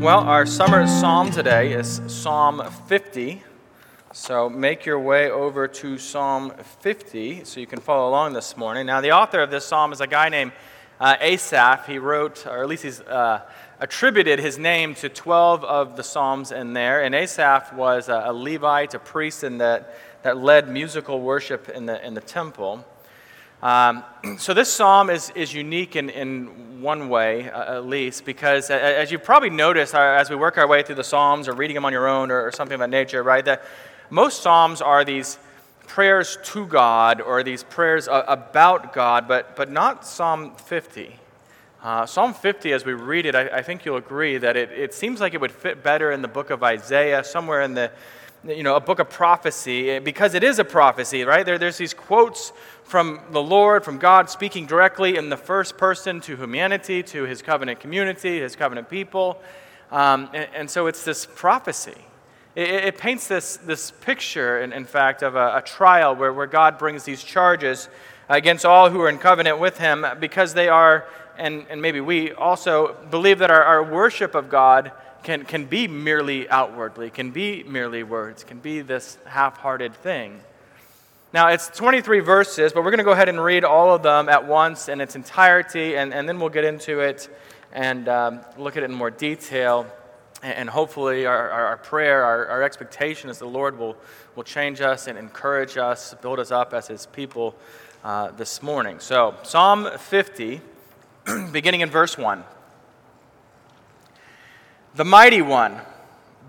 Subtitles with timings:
[0.00, 3.42] Well, our summer psalm today is Psalm 50.
[4.12, 8.86] So make your way over to Psalm 50 so you can follow along this morning.
[8.86, 10.52] Now, the author of this psalm is a guy named
[11.00, 11.86] uh, Asaph.
[11.88, 13.42] He wrote, or at least he's uh,
[13.80, 17.02] attributed his name to 12 of the psalms in there.
[17.02, 21.86] And Asaph was a, a Levite, a priest in that, that led musical worship in
[21.86, 22.86] the, in the temple.
[23.62, 24.04] Um,
[24.38, 29.10] so this psalm is, is unique in, in one way, uh, at least, because as
[29.10, 31.84] you probably noticed uh, as we work our way through the psalms or reading them
[31.84, 33.64] on your own or, something of that nature, right, that
[34.10, 35.38] most psalms are these
[35.88, 41.16] prayers to God or these prayers uh, about God, but, but not Psalm 50.
[41.82, 44.92] Uh, Psalm 50, as we read it, I, I, think you'll agree that it, it
[44.92, 47.90] seems like it would fit better in the book of Isaiah, somewhere in the,
[48.46, 51.44] you know, a book of prophecy, eh, because it is a prophecy, right?
[51.44, 52.52] There, there's these quotes
[52.84, 57.42] from the Lord, from God, speaking directly in the first person to humanity, to his
[57.42, 59.40] covenant community, his covenant people.
[59.90, 61.96] Um, and, and, so it's this prophecy.
[62.54, 66.46] It, it paints this, this picture, in, in fact, of a, a trial where, where
[66.46, 67.88] God brings these charges
[68.28, 71.06] against all who are in covenant with him because they are,
[71.38, 75.88] and, and maybe we also believe that our, our worship of God can, can be
[75.88, 80.40] merely outwardly, can be merely words, can be this half hearted thing.
[81.32, 84.30] Now, it's 23 verses, but we're going to go ahead and read all of them
[84.30, 87.28] at once in its entirety, and, and then we'll get into it
[87.72, 89.86] and um, look at it in more detail.
[90.42, 93.96] And, hopefully, our, our, our prayer, our, our, expectation is the Lord will,
[94.36, 97.56] will change us and encourage us, build us up as His people
[98.04, 99.00] uh, this morning.
[99.00, 100.60] So, Psalm 50,
[101.52, 102.44] beginning in verse 1.
[104.94, 105.80] The mighty one,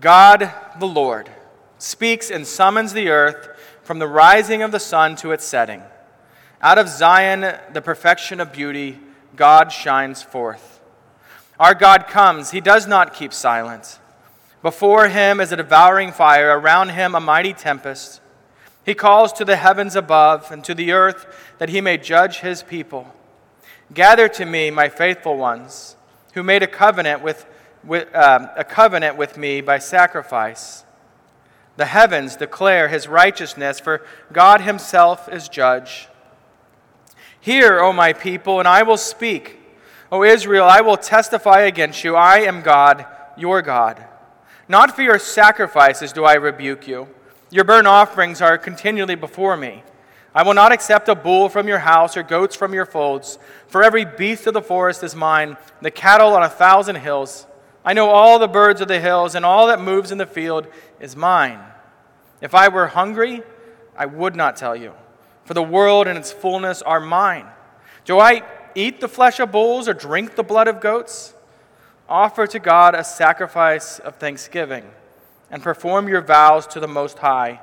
[0.00, 1.30] God the Lord,
[1.78, 3.48] speaks and summons the earth
[3.82, 5.82] from the rising of the sun to its setting.
[6.62, 8.98] Out of Zion, the perfection of beauty,
[9.36, 10.80] God shines forth.
[11.58, 13.98] Our God comes, he does not keep silent.
[14.62, 18.20] Before him is a devouring fire, around him a mighty tempest.
[18.84, 21.26] He calls to the heavens above and to the earth
[21.58, 23.14] that he may judge his people.
[23.92, 25.96] Gather to me, my faithful ones,
[26.34, 27.46] who made a covenant with
[27.84, 30.84] with, um, a covenant with me by sacrifice.
[31.76, 36.08] The heavens declare his righteousness, for God himself is judge.
[37.40, 39.58] Hear, O my people, and I will speak.
[40.12, 42.16] O Israel, I will testify against you.
[42.16, 44.04] I am God, your God.
[44.68, 47.08] Not for your sacrifices do I rebuke you.
[47.50, 49.82] Your burnt offerings are continually before me.
[50.34, 53.82] I will not accept a bull from your house or goats from your folds, for
[53.82, 57.46] every beast of the forest is mine, the cattle on a thousand hills.
[57.84, 60.66] I know all the birds of the hills, and all that moves in the field
[61.00, 61.60] is mine.
[62.40, 63.42] If I were hungry,
[63.96, 64.92] I would not tell you,
[65.44, 67.46] for the world and its fullness are mine.
[68.04, 68.42] Do I
[68.74, 71.34] eat the flesh of bulls or drink the blood of goats?
[72.08, 74.84] Offer to God a sacrifice of thanksgiving,
[75.50, 77.60] and perform your vows to the Most High.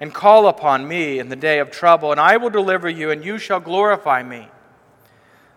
[0.00, 3.24] And call upon me in the day of trouble, and I will deliver you, and
[3.24, 4.48] you shall glorify me.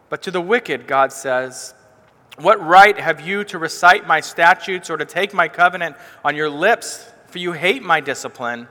[0.10, 1.74] But to the wicked, God says,
[2.44, 6.50] what right have you to recite my statutes or to take my covenant on your
[6.50, 7.08] lips?
[7.28, 8.68] For you hate my discipline,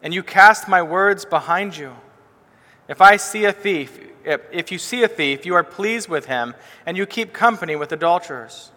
[0.00, 1.92] and you cast my words behind you.
[2.86, 6.54] If I see a thief, if you see a thief, you are pleased with him,
[6.86, 8.70] and you keep company with adulterers.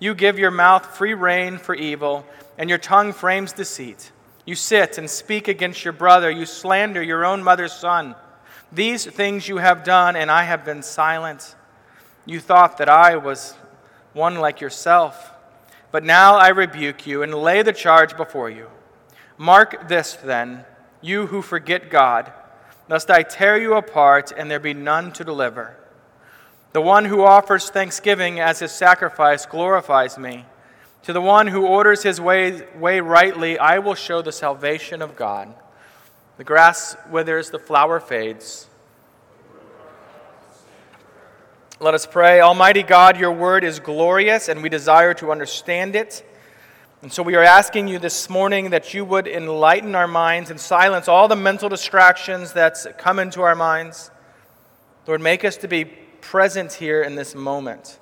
[0.00, 2.26] You give your mouth free rein for evil,
[2.58, 4.10] and your tongue frames deceit.
[4.44, 8.16] You sit and speak against your brother, you slander your own mother's son.
[8.72, 11.54] These things you have done, and I have been silent.
[12.24, 13.54] You thought that I was
[14.16, 15.30] one like yourself.
[15.92, 18.68] But now I rebuke you and lay the charge before you.
[19.36, 20.64] Mark this then,
[21.02, 22.32] you who forget God,
[22.88, 25.76] lest I tear you apart and there be none to deliver.
[26.72, 30.46] The one who offers thanksgiving as his sacrifice glorifies me.
[31.02, 35.14] To the one who orders his way, way rightly, I will show the salvation of
[35.14, 35.54] God.
[36.38, 38.66] The grass withers, the flower fades
[41.78, 42.40] let us pray.
[42.40, 46.24] Almighty God, your word is glorious and we desire to understand it.
[47.02, 50.58] And so we are asking you this morning that you would enlighten our minds and
[50.58, 54.10] silence all the mental distractions that come into our minds.
[55.06, 57.98] Lord, make us to be present here in this moment.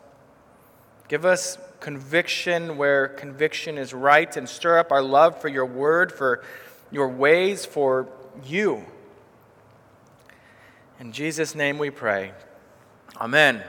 [1.09, 6.13] Give us conviction where conviction is right and stir up our love for your word,
[6.13, 6.45] for
[6.93, 8.09] your ways, for
[8.47, 8.85] you.
[11.01, 12.33] In Jesus' name we pray.
[13.21, 13.63] Amen.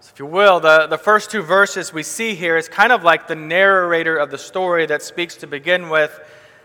[0.00, 3.04] So if you will, the, the first two verses we see here is kind of
[3.04, 6.18] like the narrator of the story that speaks to begin with.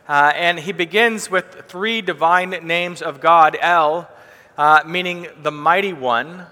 [0.07, 4.09] Uh, and he begins with three divine names of God El,
[4.57, 6.45] uh, meaning the mighty one,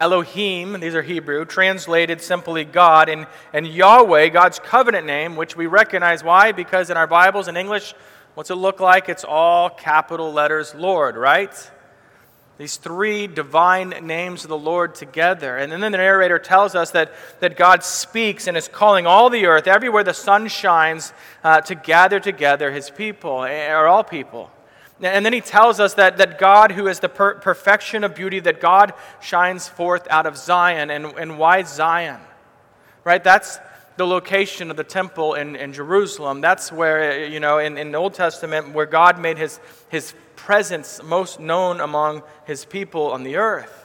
[0.00, 5.66] Elohim, these are Hebrew, translated simply God, and, and Yahweh, God's covenant name, which we
[5.66, 6.22] recognize.
[6.22, 6.52] Why?
[6.52, 7.92] Because in our Bibles in English,
[8.34, 9.08] what's it look like?
[9.08, 11.70] It's all capital letters Lord, right?
[12.56, 15.56] These three divine names of the Lord together.
[15.56, 19.46] And then the narrator tells us that, that God speaks and is calling all the
[19.46, 21.12] earth, everywhere the sun shines,
[21.42, 24.50] uh, to gather together his people, eh, or all people.
[25.02, 28.38] And then he tells us that, that God, who is the per- perfection of beauty,
[28.40, 30.90] that God shines forth out of Zion.
[30.90, 32.20] And, and why Zion?
[33.02, 33.22] Right?
[33.22, 33.58] That's
[33.96, 36.40] the location of the temple in, in Jerusalem.
[36.40, 41.02] That's where, you know, in, in the Old Testament, where God made his, his presence
[41.02, 43.84] most known among his people on the earth.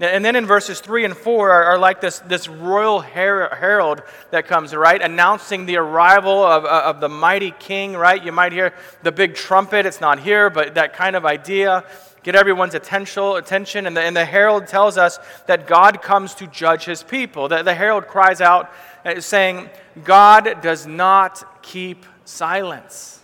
[0.00, 4.02] And then in verses 3 and 4 are, are like this, this royal her- herald
[4.32, 5.00] that comes, right?
[5.00, 8.22] Announcing the arrival of, of the mighty king, right?
[8.22, 8.74] You might hear
[9.04, 9.86] the big trumpet.
[9.86, 11.84] It's not here, but that kind of idea.
[12.24, 13.22] Get everyone's attention.
[13.36, 13.86] attention.
[13.86, 17.48] And, the, and the herald tells us that God comes to judge his people.
[17.48, 19.70] The, the herald cries out, uh, saying,
[20.02, 23.20] God does not keep silence.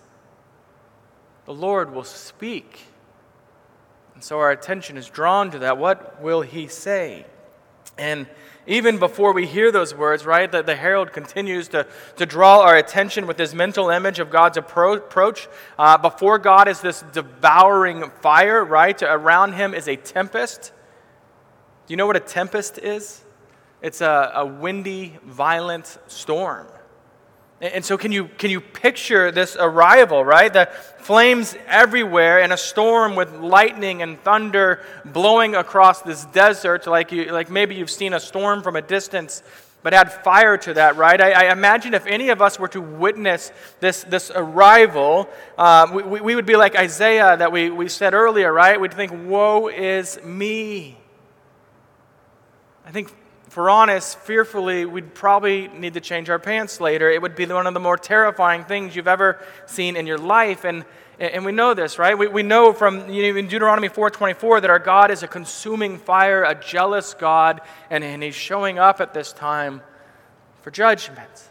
[1.46, 2.80] The Lord will speak.
[4.14, 5.78] And so our attention is drawn to that.
[5.78, 7.24] What will he say?
[7.96, 8.26] And
[8.66, 11.86] even before we hear those words, right, that the herald continues to,
[12.16, 15.48] to draw our attention with this mental image of God's approach.
[15.78, 19.02] Uh, before God is this devouring fire, right?
[19.02, 20.72] Around him is a tempest.
[21.86, 23.24] Do you know what a tempest is?
[23.82, 26.66] It's a, a windy, violent storm.
[27.62, 30.50] And so, can you, can you picture this arrival, right?
[30.50, 37.12] The flames everywhere and a storm with lightning and thunder blowing across this desert, like,
[37.12, 39.42] you, like maybe you've seen a storm from a distance,
[39.82, 41.20] but add fire to that, right?
[41.20, 45.28] I, I imagine if any of us were to witness this, this arrival,
[45.58, 48.80] uh, we, we would be like Isaiah that we, we said earlier, right?
[48.80, 50.96] We'd think, Woe is me.
[52.86, 53.14] I think
[53.50, 57.11] for honest, fearfully, we'd probably need to change our pants later.
[57.11, 60.64] It would be one of the more terrifying things you've ever seen in your life.
[60.64, 60.85] And,
[61.19, 62.17] and we know this, right?
[62.17, 65.99] We, we know from you know, in Deuteronomy 4.24 that our God is a consuming
[65.99, 67.61] fire, a jealous God,
[67.91, 69.82] and, and he's showing up at this time
[70.62, 71.49] for judgment.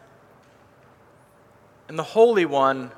[1.90, 2.94] And the Holy One,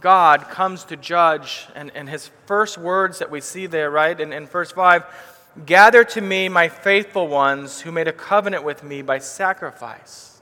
[0.00, 1.66] God, comes to judge.
[1.74, 5.04] And, and his first words that we see there, right, in, in verse 5
[5.66, 10.40] Gather to me my faithful ones who made a covenant with me by sacrifice.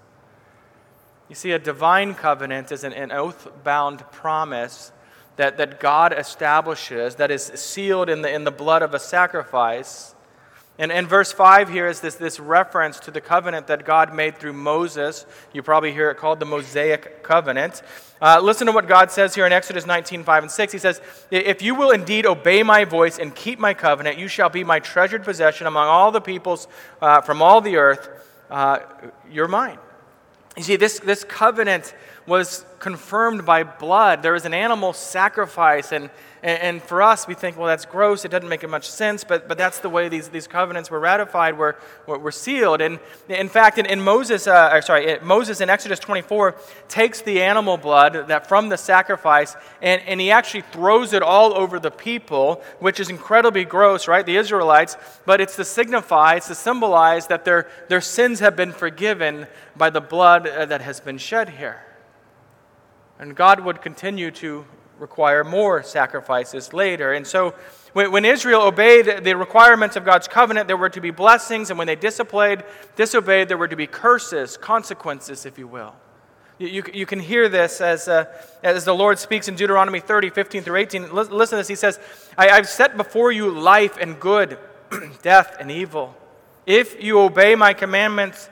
[1.28, 4.92] You see, a divine covenant is an, an oath bound promise
[5.36, 10.14] that, that God establishes, that is sealed in the, in the blood of a sacrifice.
[10.78, 14.36] And, and verse 5 here is this, this reference to the covenant that God made
[14.36, 15.24] through Moses.
[15.52, 17.82] You probably hear it called the Mosaic covenant.
[18.20, 20.72] Uh, listen to what God says here in Exodus 19 5 and 6.
[20.72, 24.48] He says, If you will indeed obey my voice and keep my covenant, you shall
[24.48, 26.66] be my treasured possession among all the peoples
[27.02, 28.08] uh, from all the earth.
[28.50, 28.78] Uh,
[29.30, 29.78] you're mine.
[30.56, 31.94] You see, this, this covenant
[32.26, 34.22] was confirmed by blood.
[34.22, 36.08] There was an animal sacrifice, and,
[36.42, 38.24] and, and, for us, we think, well, that's gross.
[38.24, 41.56] It doesn't make much sense, but, but that's the way these, these covenants were ratified,
[41.56, 42.80] were, were, sealed.
[42.80, 42.98] And
[43.28, 46.56] in fact, in, in Moses, uh, sorry, Moses in Exodus 24
[46.88, 51.54] takes the animal blood that from the sacrifice, and, and he actually throws it all
[51.54, 54.24] over the people, which is incredibly gross, right?
[54.26, 58.72] The Israelites, but it's to signify, it's to symbolize that their, their sins have been
[58.72, 61.82] forgiven by the blood uh, that has been shed here.
[63.19, 64.66] And God would continue to
[64.98, 67.12] require more sacrifices later.
[67.12, 67.55] And so,
[67.93, 71.86] when, Israel obeyed the requirements of God's covenant, there were to be blessings, and when
[71.86, 72.62] they disobeyed,
[72.94, 75.94] disobeyed there were to be curses, consequences, if you will.
[76.58, 78.26] You, you, you can hear this as, uh,
[78.62, 81.15] as the Lord speaks in Deuteronomy 30, 15 through 18.
[81.15, 81.69] Listen to this.
[81.69, 81.98] He says,
[82.36, 84.58] I, I've set before you life and good,
[85.22, 86.15] death and evil.
[86.67, 88.50] If you obey my commandments,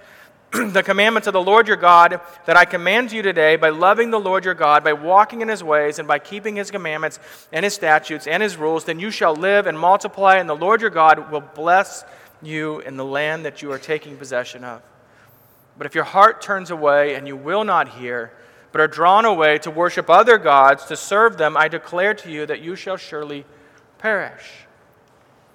[0.72, 4.20] the commandments of the Lord your God that I command you today by loving the
[4.20, 7.18] Lord your God, by walking in his ways, and by keeping his commandments
[7.52, 10.80] and his statutes and his rules, then you shall live and multiply, and the Lord
[10.80, 12.04] your God will bless
[12.40, 14.80] you in the land that you are taking possession of.
[15.76, 18.32] But if your heart turns away and you will not hear,
[18.70, 22.46] but are drawn away to worship other gods, to serve them, I declare to you
[22.46, 23.44] that you shall surely
[23.98, 24.66] perish.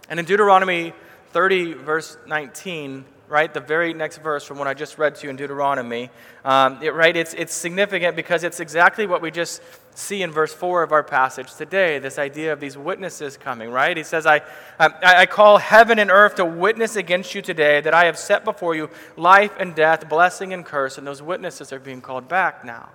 [0.10, 0.94] And in Deuteronomy
[1.32, 3.54] 30, verse 19, right?
[3.54, 6.10] The very next verse from what I just read to you in Deuteronomy,
[6.44, 7.16] um, it, right?
[7.16, 9.62] It's, it's significant because it's exactly what we just
[9.96, 13.96] see in verse 4 of our passage today this idea of these witnesses coming, right?
[13.96, 14.42] He says, I,
[14.80, 18.44] I, I call heaven and earth to witness against you today that I have set
[18.44, 22.66] before you life and death, blessing and curse, and those witnesses are being called back
[22.66, 22.90] now.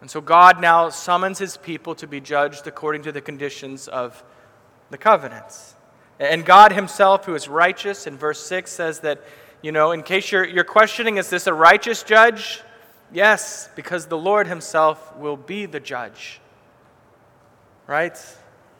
[0.00, 4.22] And so God now summons his people to be judged according to the conditions of
[4.90, 5.75] the covenants.
[6.18, 9.22] And God Himself, who is righteous, in verse 6 says that,
[9.62, 12.62] you know, in case you're, you're questioning, is this a righteous judge?
[13.12, 16.40] Yes, because the Lord Himself will be the judge.
[17.86, 18.18] Right?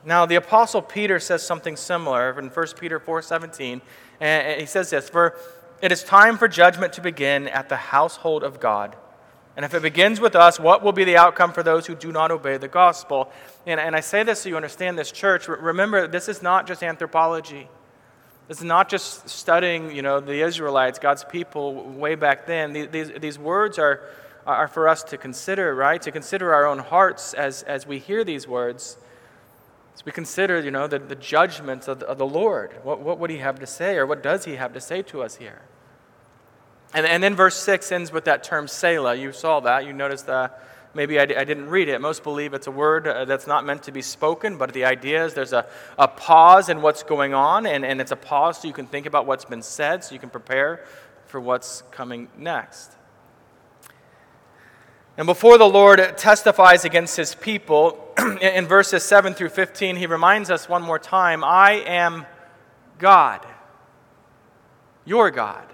[0.05, 3.81] Now, the Apostle Peter says something similar in 1 Peter 4.17,
[4.21, 5.37] and he says this, For
[5.83, 8.97] it is time for judgment to begin at the household of God.
[9.57, 12.13] And if it begins with us, what will be the outcome for those who do
[12.13, 13.33] not obey the gospel?
[13.67, 15.49] And, and I say this so you understand this church.
[15.49, 17.69] Remember, this is not just anthropology.
[18.51, 22.73] Is not just studying, you know, the Israelites, God's people way back then.
[22.93, 24.03] These, these words are,
[24.47, 26.01] are for us to consider, right?
[26.03, 28.99] To consider our own hearts as, as we hear these words.
[29.95, 32.79] As we consider, you know, the, the judgments of the, of the Lord.
[32.85, 35.23] What, what would he have to say, or what does he have to say to
[35.23, 35.63] us here?
[36.95, 39.15] And, and then verse 6 ends with that term Selah.
[39.15, 39.85] You saw that.
[39.85, 40.63] You noticed that.
[40.95, 42.01] Maybe I, I didn't read it.
[42.01, 45.27] Most believe it's a word uh, that's not meant to be spoken, but the idea
[45.27, 45.67] is there's a,
[45.99, 49.05] a pause in what's going on, and, and it's a pause so you can think
[49.05, 50.87] about what's been said, so you can prepare
[51.27, 52.93] for what's coming next.
[55.19, 60.51] And before the Lord testifies against his people, in verses 7 through 15, he reminds
[60.51, 62.25] us one more time I am
[62.99, 63.47] God,
[65.05, 65.67] your God.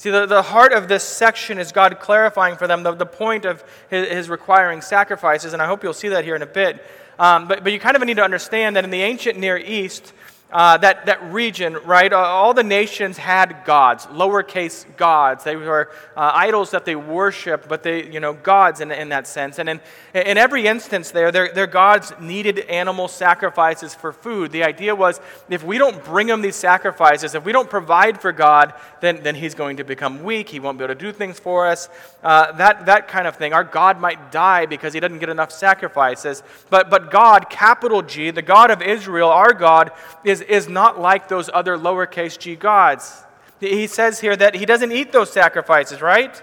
[0.00, 3.44] See, the, the heart of this section is God clarifying for them the, the point
[3.44, 6.82] of his, his requiring sacrifices, and I hope you'll see that here in a bit.
[7.18, 10.14] Um, but, but you kind of need to understand that in the ancient Near East,
[10.52, 12.12] uh, that, that region, right?
[12.12, 15.44] Uh, all the nations had gods, lowercase gods.
[15.44, 19.26] They were uh, idols that they worshiped, but they, you know, gods in, in that
[19.26, 19.58] sense.
[19.58, 19.80] And in,
[20.14, 24.50] in every instance there, their, their gods needed animal sacrifices for food.
[24.50, 28.32] The idea was if we don't bring them these sacrifices, if we don't provide for
[28.32, 30.48] God, then, then he's going to become weak.
[30.48, 31.88] He won't be able to do things for us.
[32.22, 33.52] Uh, that, that kind of thing.
[33.52, 36.42] Our God might die because he doesn't get enough sacrifices.
[36.68, 39.92] But, but God, capital G, the God of Israel, our God,
[40.24, 43.22] is is, is not like those other lowercase g gods.
[43.60, 46.42] He says here that he doesn't eat those sacrifices, right?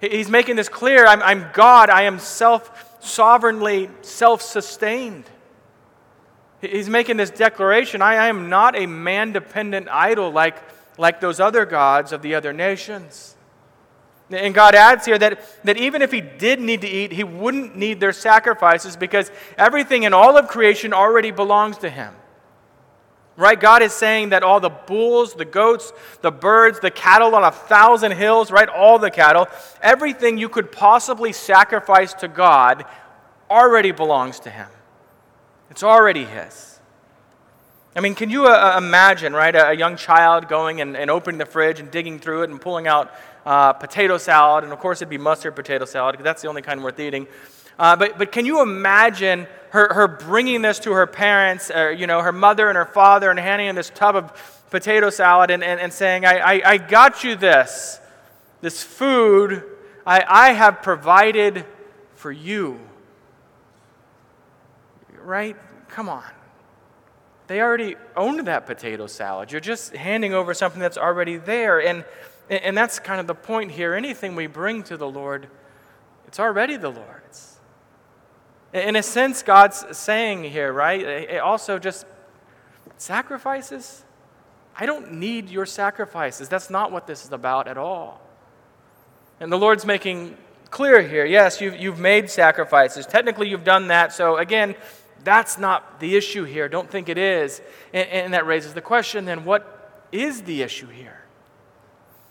[0.00, 5.24] He's making this clear I'm, I'm God, I am self sovereignly self sustained.
[6.60, 10.56] He's making this declaration I, I am not a man dependent idol like,
[10.96, 13.36] like those other gods of the other nations.
[14.30, 17.76] And God adds here that, that even if he did need to eat, he wouldn't
[17.76, 22.14] need their sacrifices because everything in all of creation already belongs to him.
[23.36, 23.58] Right?
[23.58, 27.50] God is saying that all the bulls, the goats, the birds, the cattle on a
[27.50, 28.68] thousand hills, right?
[28.68, 29.48] All the cattle,
[29.80, 32.84] everything you could possibly sacrifice to God
[33.50, 34.68] already belongs to Him.
[35.70, 36.72] It's already His.
[37.94, 41.10] I mean, can you uh, uh imagine, right, a, a, young child going and, and,
[41.10, 43.12] opening the fridge and digging through it and pulling out
[43.44, 44.64] uh, potato salad?
[44.64, 47.26] And of course, it'd be mustard potato salad because that's the only kind worth eating.
[47.78, 52.06] Uh, but, but can you imagine her, her bringing this to her parents, or, you
[52.06, 55.64] know, her mother and her father, and handing in this tub of potato salad and,
[55.64, 58.00] and, and saying, I, I, I got you this,
[58.60, 59.64] this food
[60.06, 61.64] I, I have provided
[62.14, 62.80] for you.
[65.22, 65.56] Right?
[65.88, 66.24] Come on.
[67.46, 69.52] They already owned that potato salad.
[69.52, 71.80] You're just handing over something that's already there.
[71.80, 72.04] And,
[72.48, 73.94] and that's kind of the point here.
[73.94, 75.48] Anything we bring to the Lord,
[76.26, 77.21] it's already the Lord's.
[78.72, 81.00] In a sense, God's saying here, right?
[81.00, 82.06] It also just
[82.96, 84.04] sacrifices.
[84.74, 86.48] I don't need your sacrifices.
[86.48, 88.20] That's not what this is about at all.
[89.40, 90.36] And the Lord's making
[90.70, 93.06] clear here yes, you've, you've made sacrifices.
[93.06, 94.12] Technically, you've done that.
[94.12, 94.74] So, again,
[95.22, 96.68] that's not the issue here.
[96.68, 97.60] Don't think it is.
[97.92, 101.22] And, and that raises the question then, what is the issue here?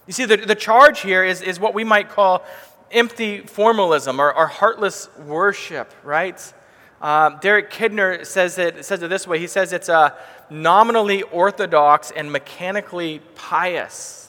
[0.07, 2.43] You see, the, the charge here is, is what we might call
[2.91, 6.53] empty formalism or, or heartless worship, right?
[7.01, 10.15] Uh, Derek Kidner says it, says it this way he says it's a
[10.49, 14.21] nominally orthodox and mechanically pious.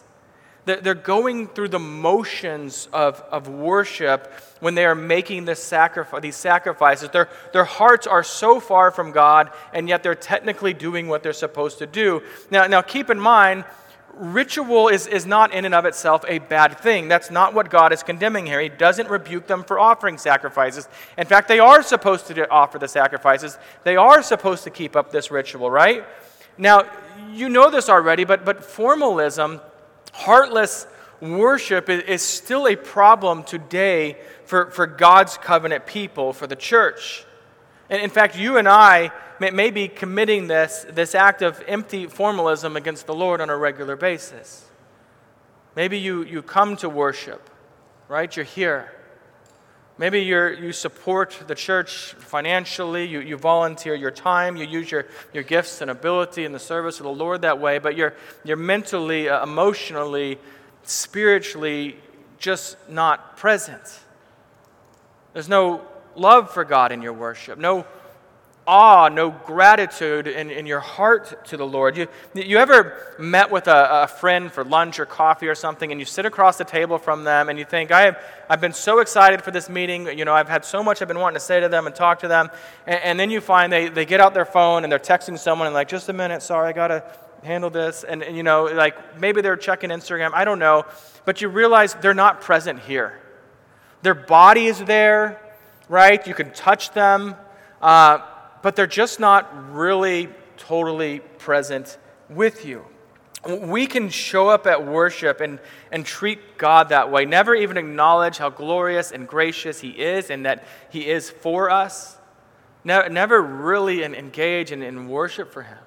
[0.64, 6.36] They're going through the motions of, of worship when they are making this sacrifice, these
[6.36, 7.10] sacrifices.
[7.10, 11.32] Their, their hearts are so far from God, and yet they're technically doing what they're
[11.32, 12.22] supposed to do.
[12.48, 13.64] Now, now keep in mind,
[14.14, 17.08] ritual is, is not in and of itself a bad thing.
[17.08, 18.60] That's not what God is condemning here.
[18.60, 20.88] He doesn't rebuke them for offering sacrifices.
[21.16, 25.12] In fact, they are supposed to offer the sacrifices, they are supposed to keep up
[25.12, 26.04] this ritual, right?
[26.58, 26.84] Now,
[27.32, 29.60] you know this already, but, but formalism,
[30.12, 30.86] heartless
[31.20, 37.24] worship is, is still a problem today for, for God's covenant people, for the church.
[37.90, 42.06] And in fact, you and I may, may be committing this, this act of empty
[42.06, 44.64] formalism against the Lord on a regular basis.
[45.74, 47.50] Maybe you, you come to worship,
[48.08, 48.34] right?
[48.34, 48.92] You're here.
[49.98, 55.06] Maybe you you support the church financially, you, you volunteer your time, you use your,
[55.34, 58.56] your gifts and ability in the service of the Lord that way, but you're, you're
[58.56, 60.38] mentally, uh, emotionally,
[60.82, 61.98] spiritually
[62.38, 64.00] just not present.
[65.34, 65.82] There's no
[66.16, 67.86] love for God in your worship, no
[68.64, 71.96] awe, no gratitude in, in your heart to the Lord.
[71.96, 76.00] You, you ever met with a, a friend for lunch or coffee or something, and
[76.00, 79.00] you sit across the table from them and you think, I have, I've been so
[79.00, 80.16] excited for this meeting.
[80.16, 82.20] You know, I've had so much I've been wanting to say to them and talk
[82.20, 82.50] to them.
[82.86, 85.66] And, and then you find they, they get out their phone and they're texting someone
[85.66, 87.04] and, like, just a minute, sorry, I got to
[87.42, 88.04] handle this.
[88.04, 90.84] And, and, you know, like maybe they're checking Instagram, I don't know.
[91.24, 93.20] But you realize they're not present here.
[94.02, 95.41] Their body is there,
[95.92, 96.26] right?
[96.26, 97.36] You can touch them.
[97.82, 98.20] Uh,
[98.62, 101.98] but they're just not really totally present
[102.30, 102.84] with you.
[103.46, 105.58] We can show up at worship and,
[105.90, 110.46] and treat God that way, never even acknowledge how glorious and gracious He is and
[110.46, 112.16] that He is for us,
[112.84, 115.78] never, never really engage in, in worship for Him.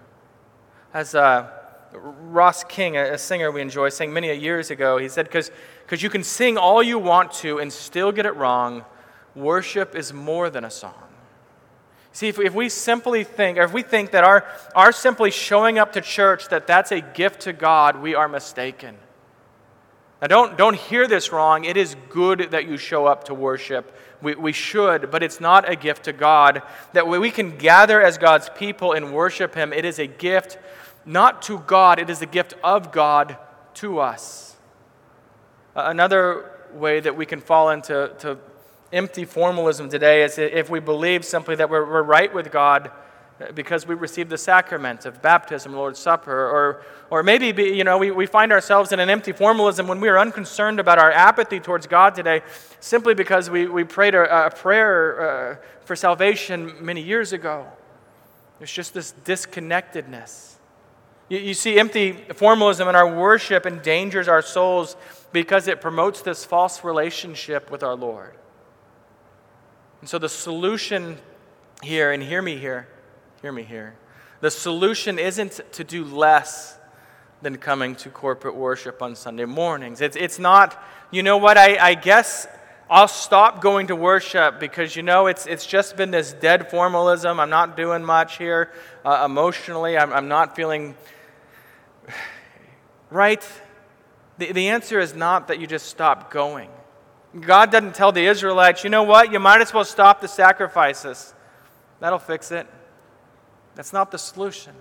[0.93, 1.49] As uh,
[1.93, 5.49] Ross King, a, a singer we enjoy, sang many years ago, he said, Because
[6.03, 8.83] you can sing all you want to and still get it wrong,
[9.35, 10.93] worship is more than a song.
[12.15, 15.91] See, if, we simply think, or if we think that our, our simply showing up
[15.93, 18.95] to church, that that's a gift to God, we are mistaken.
[20.21, 21.65] Now, don't, don't hear this wrong.
[21.65, 23.93] It is good that you show up to worship.
[24.21, 26.61] We, we should, but it's not a gift to God.
[26.93, 30.57] That we can gather as God's people and worship Him, it is a gift
[31.05, 33.37] not to God, it is a gift of God
[33.75, 34.55] to us.
[35.75, 38.37] Another way that we can fall into to
[38.91, 42.91] empty formalism today is if we believe simply that we're, we're right with God
[43.53, 47.97] because we received the sacrament of baptism, Lord's Supper, or, or maybe be, you know,
[47.97, 51.59] we, we find ourselves in an empty formalism when we are unconcerned about our apathy
[51.59, 52.41] towards God today
[52.79, 57.67] simply because we, we prayed a, a prayer uh, for salvation many years ago.
[58.59, 60.55] There's just this disconnectedness.
[61.27, 64.95] You, you see, empty formalism in our worship endangers our souls
[65.33, 68.35] because it promotes this false relationship with our Lord.
[70.01, 71.17] And so the solution
[71.81, 72.87] here, and hear me here,
[73.41, 73.95] hear me here.
[74.41, 76.77] The solution isn't to do less
[77.41, 80.01] than coming to corporate worship on Sunday mornings.
[80.01, 80.81] It's, it's not,
[81.11, 82.47] you know what, I, I guess
[82.89, 87.39] I'll stop going to worship because, you know, it's, it's just been this dead formalism.
[87.39, 88.71] I'm not doing much here
[89.03, 89.97] uh, emotionally.
[89.97, 90.95] I'm, I'm not feeling
[93.09, 93.43] right.
[94.37, 96.69] The, the answer is not that you just stop going.
[97.39, 101.33] God doesn't tell the Israelites, you know what, you might as well stop the sacrifices.
[101.99, 102.67] That'll fix it.
[103.75, 104.73] That's not the solution.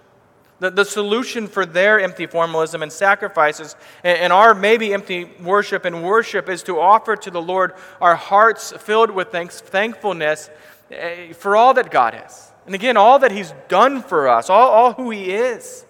[0.60, 5.84] The, the solution for their empty formalism and sacrifices and, and our maybe empty worship
[5.84, 10.48] and worship is to offer to the Lord our hearts filled with thanks, thankfulness
[10.92, 12.52] eh, for all that God is.
[12.66, 15.84] And again, all that He's done for us, all, all who He is.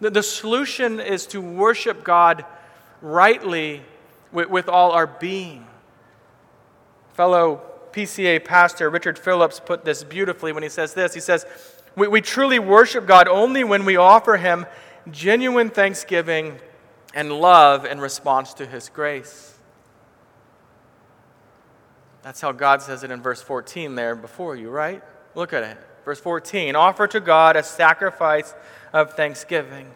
[0.00, 2.44] The, the solution is to worship God
[3.02, 3.82] rightly
[4.32, 5.66] with, with all our being.
[7.14, 11.14] Fellow PCA pastor Richard Phillips put this beautifully when he says this.
[11.14, 11.44] He says,
[11.96, 14.66] we, we truly worship God only when we offer Him
[15.10, 16.58] genuine thanksgiving
[17.14, 19.54] and love in response to His grace.
[22.22, 25.02] That's how God says it in verse 14 there before you, right?
[25.34, 25.78] Look at it.
[26.04, 28.54] Verse 14 Offer to God a sacrifice
[28.92, 29.90] of thanksgiving.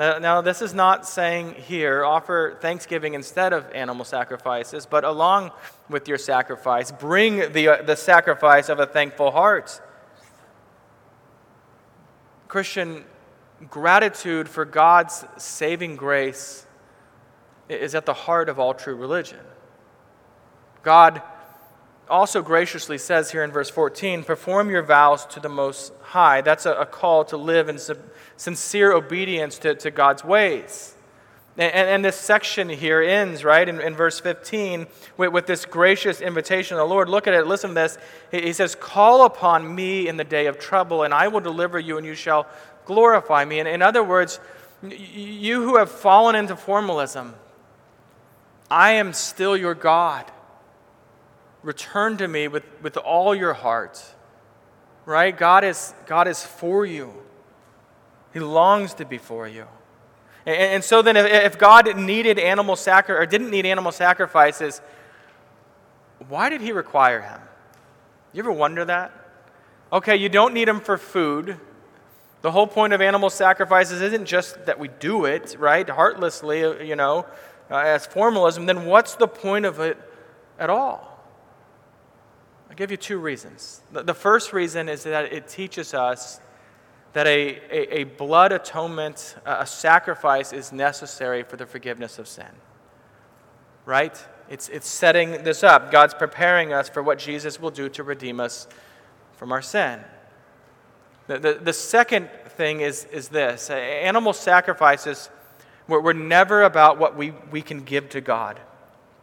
[0.00, 5.50] Now, this is not saying here offer thanksgiving instead of animal sacrifices, but along
[5.90, 9.78] with your sacrifice, bring the, uh, the sacrifice of a thankful heart.
[12.48, 13.04] Christian,
[13.68, 16.64] gratitude for God's saving grace
[17.68, 19.40] is at the heart of all true religion.
[20.82, 21.20] God
[22.10, 26.40] also graciously says here in verse 14 perform your vows to the Most High.
[26.40, 27.78] That's a, a call to live in
[28.36, 30.94] sincere obedience to, to God's ways.
[31.56, 36.20] And, and, this section here ends, right, in, in verse 15 with, with, this gracious
[36.20, 37.08] invitation of the Lord.
[37.08, 37.98] Look at it, listen to this.
[38.30, 41.78] He, he says, Call upon me in the day of trouble, and I will deliver
[41.78, 42.46] you, and you shall
[42.86, 43.58] glorify me.
[43.58, 44.40] And in other words,
[44.82, 47.34] you who have fallen into formalism,
[48.70, 50.30] I am still your God.
[51.62, 54.02] Return to me with, with all your heart.
[55.04, 55.36] Right?
[55.36, 57.12] God is, God is for you.
[58.32, 59.66] He longs to be for you.
[60.46, 64.80] And, and so then, if, if God needed animal sacri- or didn't need animal sacrifices,
[66.28, 67.40] why did He require him?
[68.32, 69.12] You ever wonder that?
[69.92, 71.58] Okay, you don't need them for food.
[72.42, 76.96] The whole point of animal sacrifices isn't just that we do it, right, heartlessly, you
[76.96, 77.26] know,
[77.70, 78.66] uh, as formalism.
[78.66, 79.98] Then what's the point of it
[80.58, 81.09] at all?
[82.70, 83.80] I'll give you two reasons.
[83.90, 86.40] The first reason is that it teaches us
[87.12, 92.46] that a, a, a, blood atonement, a sacrifice, is necessary for the forgiveness of sin.
[93.84, 94.16] Right?
[94.48, 95.90] It's, it's setting this up.
[95.90, 98.68] God's preparing us for what Jesus will do to redeem us
[99.32, 99.98] from our sin.
[101.26, 105.28] The, the, the second thing is, is this animal sacrifices
[105.88, 108.60] were, were never about what we, we can give to God.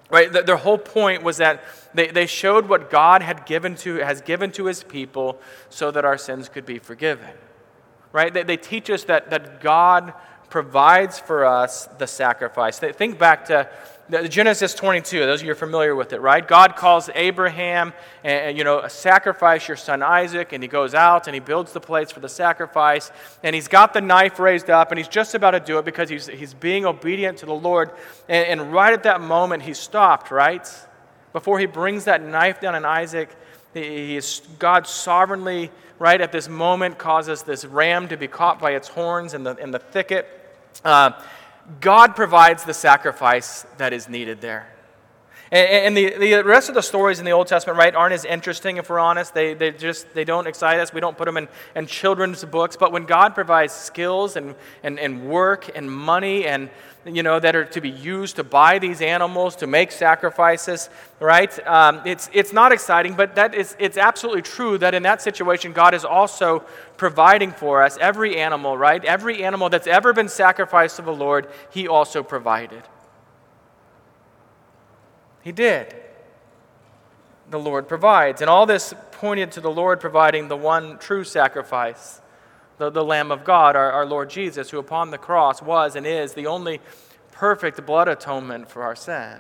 [0.09, 0.31] Right?
[0.31, 4.21] The, their whole point was that they, they showed what God had given to, has
[4.21, 5.39] given to his people
[5.69, 7.29] so that our sins could be forgiven
[8.11, 8.33] right?
[8.33, 10.13] They, they teach us that, that God
[10.49, 12.79] provides for us the sacrifice.
[12.79, 13.69] Think back to
[14.09, 15.19] Genesis 22.
[15.19, 16.47] Those of you are familiar with it, right?
[16.47, 17.91] God calls Abraham,
[18.23, 21.81] and, you know, sacrifice your son Isaac, and he goes out and he builds the
[21.81, 23.11] plates for the sacrifice,
[23.43, 26.07] and he's got the knife raised up, and he's just about to do it because
[26.09, 27.91] he's, he's being obedient to the Lord.
[28.29, 30.65] And, and right at that moment, he stopped, right?
[31.33, 33.29] Before he brings that knife down on Isaac,
[33.73, 38.71] he, is, God sovereignly right at this moment causes this ram to be caught by
[38.71, 40.27] its horns in the, in the thicket.
[40.85, 41.11] Uh,
[41.81, 44.67] God provides the sacrifice that is needed there.
[45.51, 48.25] And, and the, the rest of the stories in the Old Testament, right, aren't as
[48.25, 49.33] interesting if we're honest.
[49.33, 50.93] They, they just they don't excite us.
[50.93, 52.75] We don't put them in, in children's books.
[52.75, 56.69] But when God provides skills and, and, and work and money and
[57.05, 61.65] you know, that are to be used to buy these animals, to make sacrifices, right?
[61.67, 65.73] Um, it's, it's not exciting, but that is, it's absolutely true that in that situation,
[65.73, 66.65] God is also
[66.97, 69.03] providing for us every animal, right?
[69.05, 72.83] Every animal that's ever been sacrificed to the Lord, He also provided.
[75.47, 75.95] He did.
[77.49, 78.41] The Lord provides.
[78.41, 82.19] And all this pointed to the Lord providing the one true sacrifice
[82.77, 86.05] the, the Lamb of God, our, our Lord Jesus, who upon the cross was and
[86.05, 86.81] is the only
[87.31, 89.39] perfect blood atonement for our sin.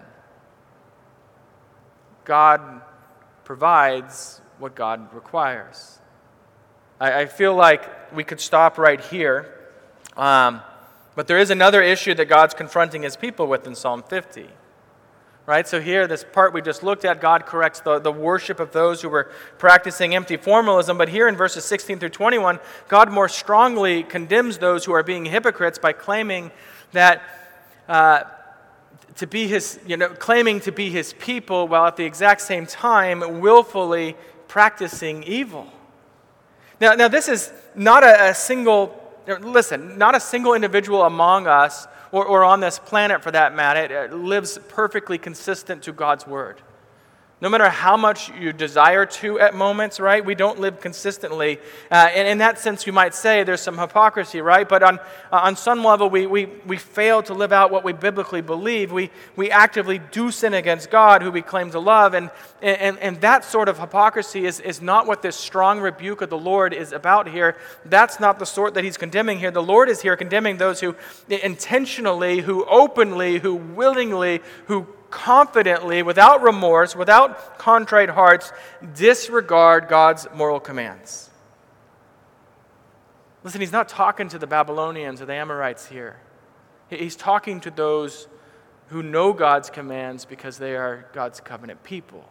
[2.23, 2.81] God
[3.43, 5.99] provides what God requires.
[7.01, 9.53] I, I feel like we could stop right here,
[10.15, 10.61] um,
[11.15, 14.47] but there is another issue that God's confronting his people with in Psalm 50
[15.47, 15.67] right?
[15.67, 19.01] So here, this part we just looked at, God corrects the, the worship of those
[19.01, 20.97] who were practicing empty formalism.
[20.97, 25.25] But here in verses 16 through 21, God more strongly condemns those who are being
[25.25, 26.51] hypocrites by claiming
[26.91, 27.23] that.
[27.87, 28.23] Uh,
[29.15, 32.67] to be his, you know, claiming to be his people while at the exact same
[32.67, 34.15] time willfully
[34.47, 35.65] practicing evil.
[36.79, 38.95] Now, now this is not a, a single,
[39.41, 44.05] listen, not a single individual among us or, or on this planet for that matter,
[44.05, 46.57] it lives perfectly consistent to God's word.
[47.39, 50.25] No matter how much you desire to at moments, right?
[50.25, 51.59] We don't live consistently.
[51.91, 54.67] Uh, and in that sense, you might say there's some hypocrisy, right?
[54.67, 54.97] But on,
[55.31, 58.91] uh, on some level, we, we, we fail to live out what we biblically believe.
[58.91, 62.15] We, we actively do sin against God, who we claim to love.
[62.15, 66.31] And, and, and that sort of hypocrisy is, is not what this strong rebuke of
[66.31, 67.55] the Lord is about here.
[67.85, 69.51] That's not the sort that he's condemning here.
[69.51, 70.95] The Lord is here condemning those who
[71.29, 78.51] intentionally, who openly, who willingly, who confidently, without remorse, without contrite hearts,
[78.95, 81.29] disregard God's moral commands.
[83.43, 86.17] Listen, he's not talking to the Babylonians or the Amorites here.
[86.89, 88.27] He's talking to those
[88.89, 92.27] who know God's commands because they are God's covenant people.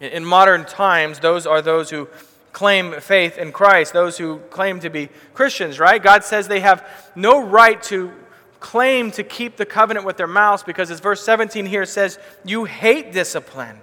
[0.00, 2.08] In modern times, those are those who
[2.52, 6.02] claim faith in Christ, those who claim to be Christians, right?
[6.02, 8.12] God says they have no right to
[8.60, 12.64] claim to keep the covenant with their mouths because, as verse 17 here says, you
[12.64, 13.80] hate discipline.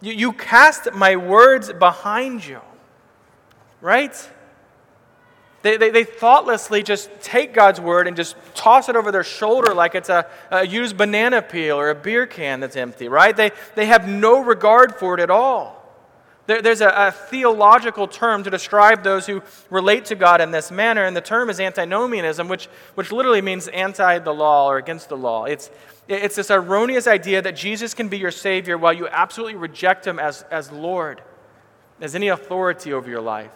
[0.00, 2.60] You, you cast my words behind you.
[3.80, 4.30] Right?
[5.62, 9.74] They, they, they, thoughtlessly just take God's word and just toss it over their shoulder
[9.74, 13.36] like it's a, a used banana peel or a beer can that's empty, right?
[13.36, 15.77] They, they have no regard for it at all.
[16.48, 20.70] There, there's a, a, theological term to describe those who relate to God in this
[20.70, 25.10] manner, and the term is antinomianism, which, which literally means anti the law or against
[25.10, 25.44] the law.
[25.44, 25.70] It's,
[26.08, 30.18] it's this erroneous idea that Jesus can be your Savior while you absolutely reject Him
[30.18, 31.20] as, as Lord,
[32.00, 33.52] as any authority over your life.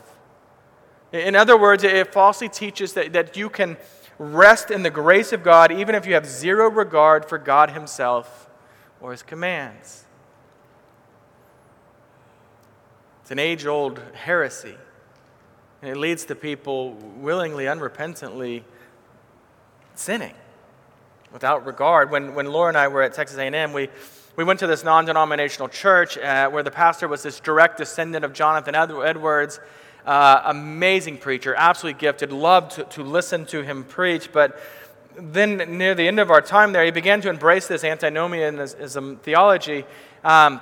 [1.13, 3.79] In other words, it falsely teaches that, that you can
[4.19, 8.51] rest in the grace of God even if you have zero regard for God Himself
[9.01, 10.05] or His commands.
[13.22, 14.77] It's an age old heresy.
[15.81, 18.63] And it leads to people willingly, unrepentantly
[19.95, 20.35] sinning
[21.33, 22.11] without regard.
[22.11, 23.89] When, when Laura and I were at Texas A&M, we,
[24.37, 28.35] we went to this non-denominational church uh, where the pastor was this direct descendant of
[28.35, 29.61] Jonathan Edwards,
[30.05, 34.31] uh, amazing preacher, absolutely gifted, loved to, to listen to him preach.
[34.31, 34.61] But
[35.17, 39.85] then near the end of our time there, he began to embrace this antinomianism theology.
[40.23, 40.61] Um,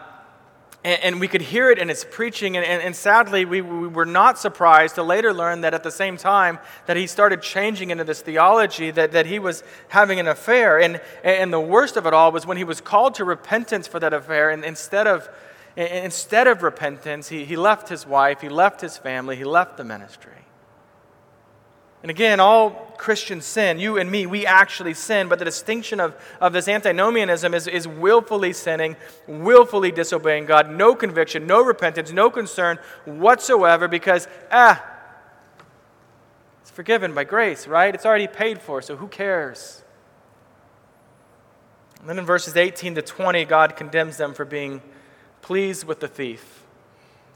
[0.82, 3.88] And, and we could hear it in his preaching, and, and, and sadly, we, we
[3.88, 7.90] were not surprised to later learn that at the same time that he started changing
[7.90, 10.80] into this theology that, that he was having an affair.
[10.80, 14.00] And, and the worst of it all was when he was called to repentance for
[14.00, 15.28] that affair, and instead of,
[15.76, 19.84] instead of repentance, he, he left his wife, he left his family, he left the
[19.84, 20.32] ministry.
[22.02, 23.78] And again, all Christians sin.
[23.78, 25.28] You and me, we actually sin.
[25.28, 30.94] But the distinction of, of this antinomianism is, is willfully sinning, willfully disobeying God, no
[30.94, 34.84] conviction, no repentance, no concern whatsoever because, ah,
[36.60, 37.94] it's forgiven by grace, right?
[37.94, 39.82] It's already paid for, so who cares?
[42.00, 44.80] And then in verses 18 to 20, God condemns them for being
[45.42, 46.64] pleased with the thief,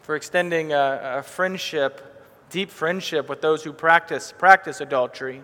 [0.03, 2.14] for extending a, a friendship
[2.55, 5.43] deep friendship with those who practice, practice adultery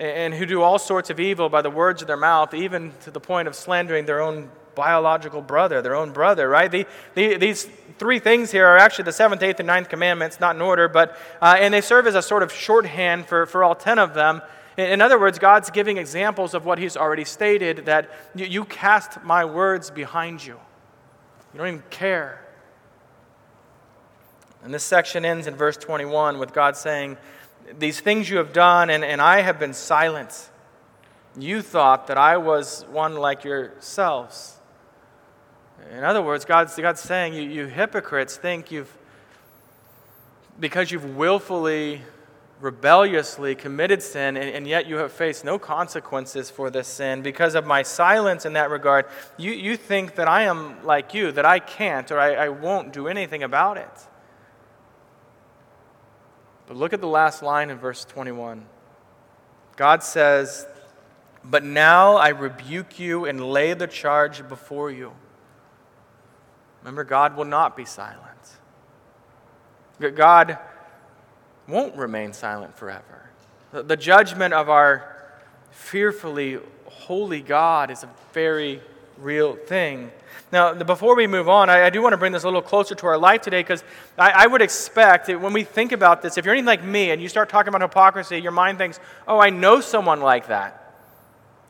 [0.00, 3.12] and who do all sorts of evil by the words of their mouth, even to
[3.12, 6.72] the point of slandering their own biological brother, their own brother, right?
[6.72, 7.68] The, the, these
[8.00, 11.16] three things here are actually the seventh, eighth, and ninth commandments, not in order, but,
[11.40, 14.42] uh, and they serve as a sort of shorthand for, for all ten of them.
[14.76, 19.44] In, other words, God's giving examples of what He's already stated that you cast my
[19.44, 20.58] words behind you.
[21.52, 22.44] You don't even care.
[24.64, 27.16] And this section ends in verse 21 with God saying,
[27.78, 30.50] These things you have done, and, and I have been silent.
[31.36, 34.58] You thought that I was one like yourselves.
[35.90, 38.96] In other words, God's, God's saying, you, you hypocrites think you've,
[40.60, 42.02] because you've willfully,
[42.60, 47.56] rebelliously committed sin, and, and, yet you have faced no consequences for this sin, because
[47.56, 51.44] of my silence in that regard, you, you think that I am like you, that
[51.44, 54.06] I can't or I, I won't do anything about it.
[56.66, 58.64] But look at the last line in verse 21.
[59.76, 60.66] God says,
[61.44, 65.12] But now I rebuke you and lay the charge before you.
[66.82, 68.18] Remember, God will not be silent.
[70.14, 70.58] God
[71.68, 73.30] won't remain silent forever.
[73.72, 75.16] The judgment of our
[75.70, 78.82] fearfully holy God is a very
[79.18, 80.10] real thing.
[80.52, 82.94] Now, before we move on, I, I, do want to bring this a little closer
[82.94, 83.82] to our life today because
[84.18, 87.10] I, I, would expect that when we think about this, if you're anything like me
[87.10, 90.94] and you start talking about hypocrisy, your mind thinks, oh, I know someone like that.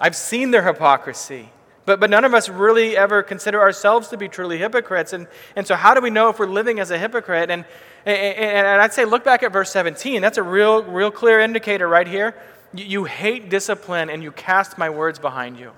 [0.01, 1.49] I've seen their hypocrisy.
[1.85, 5.13] But, but none of us really ever consider ourselves to be truly hypocrites.
[5.13, 7.51] And, and so, how do we know if we're living as a hypocrite?
[7.51, 7.65] And,
[8.05, 10.23] and, and I'd say, look back at verse 17.
[10.23, 12.35] That's a real, real clear indicator right here.
[12.75, 15.73] You, you hate discipline and you cast my words behind you.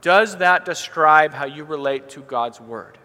[0.00, 2.98] Does that describe how you relate to God's Word?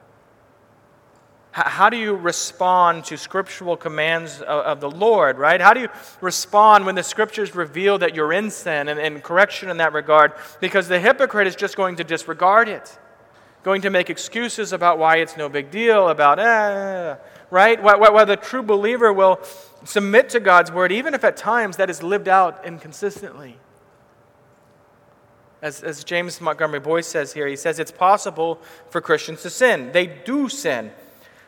[1.54, 5.62] How do you respond to scriptural commands of the Lord, right?
[5.62, 9.78] How do you respond when the scriptures reveal that you're in sin and, correction in
[9.78, 10.34] that regard?
[10.60, 12.98] Because the hypocrite is just going to disregard it,
[13.62, 17.18] going to make excuses about why it's no big deal, about, eh,
[17.52, 17.84] right?
[17.84, 19.40] While the true believer will
[19.84, 23.60] submit to God's word, even if at times that is lived out inconsistently.
[25.64, 29.94] As, as James Montgomery Boice says here, he says it's possible for Christians to sin.
[29.94, 30.92] They do sin.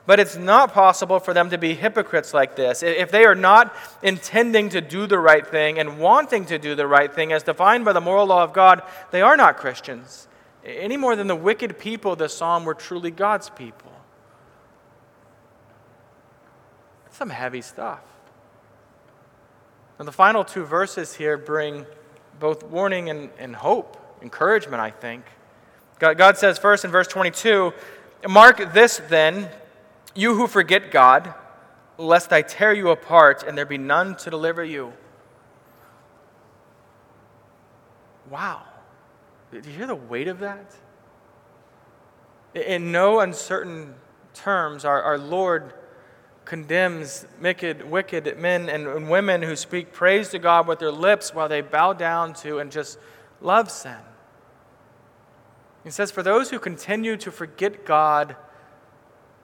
[0.05, 2.81] But it's not possible for them to be hypocrites like this.
[2.81, 6.87] If they are not intending to do the right thing and wanting to do the
[6.87, 10.29] right thing as defined by the moral law of God, they are not Christians.
[10.63, 13.91] Any more than the wicked people of the psalm were truly God's people.
[17.03, 17.99] That's some heavy stuff.
[19.99, 21.85] And the final two verses here bring
[22.39, 25.23] both warning and, and hope encouragement, I think.
[25.99, 27.71] God, God says first in verse 22
[28.27, 29.49] Mark this then,
[30.15, 31.33] you who forget God,
[31.99, 34.93] lest I tear you apart and there be none to deliver you.
[38.31, 38.63] Wow.
[39.51, 40.73] Do you hear the weight of that?
[42.55, 43.93] In no uncertain
[44.33, 45.73] terms, our, our Lord
[46.45, 51.47] condemns wicked, wicked men and women who speak praise to God with their lips while
[51.47, 52.97] they bow down to and just
[53.39, 53.97] love sin.
[55.85, 58.35] He says, For those who continue to forget God,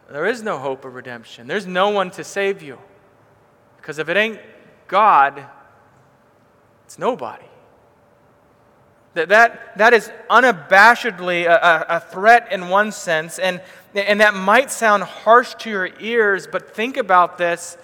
[0.10, 1.48] there is no hope of redemption.
[1.48, 2.80] There's no one to save you.
[3.78, 4.40] Because if it ain't
[4.88, 5.46] God,
[6.86, 7.46] it's nobody.
[9.14, 13.62] That, that, that is unabashedly a, a, threat in one sense, and,
[13.94, 17.78] and that might sound harsh to your ears, but think about this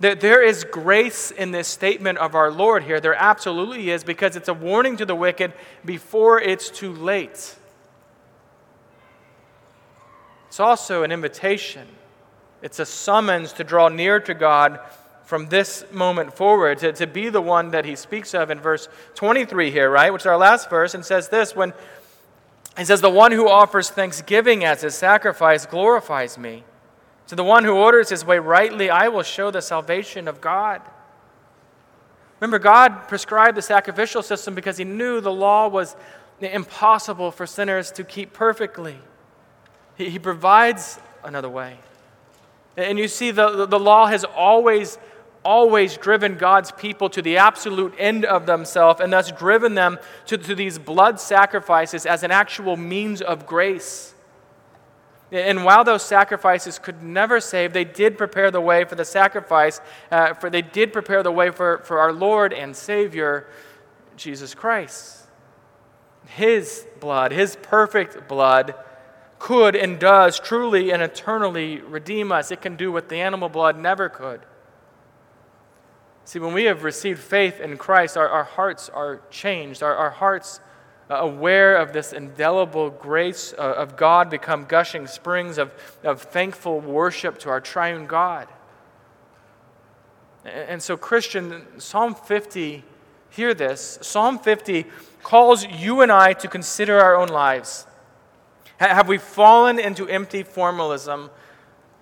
[0.00, 3.00] that there is grace in this statement of our Lord here.
[3.00, 5.52] There absolutely is, because it's a warning to the wicked
[5.84, 7.56] before it's too late.
[10.50, 11.86] It's also an invitation,
[12.60, 14.80] it's a summons to draw near to God
[15.22, 18.88] from this moment forward, to, to be the one that he speaks of in verse
[19.14, 20.12] 23 here, right?
[20.12, 21.72] Which is our last verse, and says this when
[22.76, 26.64] He says, The one who offers thanksgiving as his sacrifice glorifies me.
[27.28, 30.82] To the one who orders his way rightly, I will show the salvation of God.
[32.40, 35.94] Remember, God prescribed the sacrificial system because he knew the law was
[36.40, 38.98] impossible for sinners to keep perfectly.
[40.00, 41.76] He, he provides another way.
[42.76, 44.98] And you see, the, the law has always,
[45.44, 50.38] always driven God's people to the absolute end of themselves and thus driven them to,
[50.38, 54.14] to these blood sacrifices as an actual means of grace.
[55.30, 59.82] And while those sacrifices could never save, they did prepare the way for the sacrifice,
[60.10, 63.46] uh, for they did prepare the way for, for our Lord and Savior,
[64.16, 65.26] Jesus Christ.
[66.26, 68.74] His blood, His perfect blood,
[69.40, 72.52] could and does truly and eternally redeem us.
[72.52, 74.42] It can do what the animal blood never could.
[76.24, 79.82] See, when we have received faith in Christ, our, our hearts are changed.
[79.82, 80.60] Our, our hearts
[81.10, 85.72] uh, aware of this indelible grace uh, of God, become gushing springs of,
[86.04, 88.46] of thankful worship to our triune God.
[90.44, 92.84] And so, Christian, Psalm 50,
[93.30, 93.98] hear this.
[94.02, 94.84] Psalm 50
[95.22, 97.86] calls you and I to consider our own lives.
[98.80, 101.28] Have we fallen into empty formalism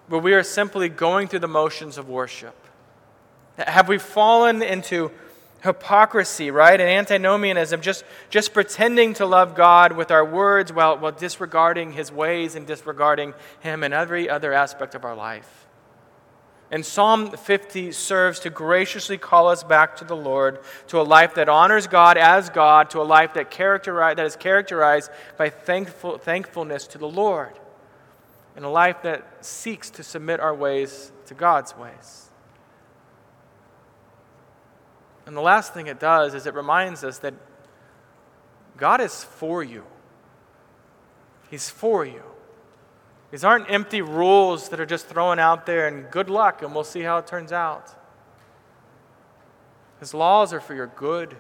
[0.07, 2.55] where we are simply going through the motions of worship?
[3.59, 5.11] Have we fallen into
[5.65, 6.81] hypocrisy, right?
[6.81, 12.13] And antinomianism, just, just pretending to love God with our words while, while disregarding his
[12.13, 15.67] ways and disregarding him in every other aspect of our life.
[16.71, 21.35] And Psalm 50 serves to graciously call us back to the Lord, to a life
[21.35, 26.19] that honors God as God, to a life that, characteri- that is characterized by thankful,
[26.19, 27.59] thankfulness to the Lord,
[28.55, 32.29] and a life that seeks to submit our ways to God's ways.
[35.25, 37.35] And the last thing it does is it reminds us that
[38.77, 39.85] God is for you.
[41.51, 42.23] He's for you.
[43.31, 46.85] These aren't empty rules that are just thrown out there and good luck and we'll
[46.85, 47.95] see how it turns out.
[50.01, 51.37] His laws are for your good.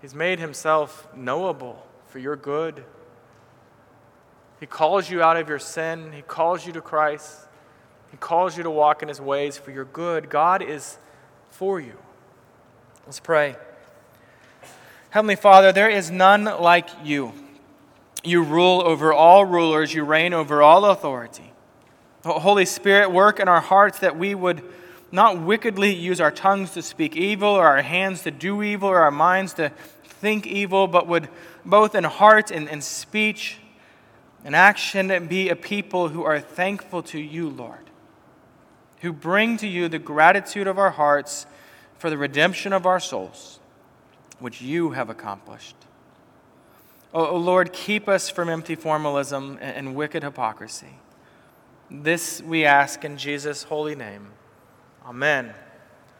[0.00, 2.84] He's made himself knowable for your good.
[4.60, 6.12] He calls you out of your sin.
[6.12, 7.46] He calls you to Christ.
[8.10, 10.30] He calls you to walk in his ways for your good.
[10.30, 10.96] God is
[11.50, 11.98] for you.
[13.04, 13.56] Let's pray.
[15.10, 17.32] Heavenly Father, there is none like you.
[18.26, 21.52] You rule over all rulers, you reign over all authority.
[22.24, 24.62] Holy Spirit, work in our hearts that we would
[25.12, 28.98] not wickedly use our tongues to speak evil, or our hands to do evil, or
[28.98, 29.70] our minds to
[30.02, 31.28] think evil, but would
[31.64, 33.58] both in heart and, in speech
[34.44, 37.90] and action be a people who are thankful to you, Lord,
[39.02, 41.46] who bring to you the gratitude of our hearts
[41.96, 43.60] for the redemption of our souls,
[44.40, 45.76] which you have accomplished.
[47.16, 50.98] O, o Lord, keep us from empty formalism and wicked hypocrisy.
[51.90, 54.28] This we ask in Jesus' holy name.
[55.02, 55.54] Amen.